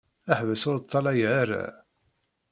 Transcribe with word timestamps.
Ḥbes 0.39 0.63
ur 0.69 0.77
ṭṭalaya 0.83 1.29
ara! 1.41 1.63